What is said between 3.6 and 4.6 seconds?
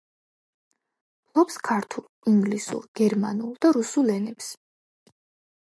და რუსულ ენებს.